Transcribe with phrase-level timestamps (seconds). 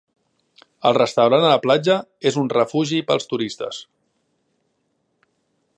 [0.89, 1.97] El restaurant a la platja
[2.31, 3.83] és un refugi pels turistes.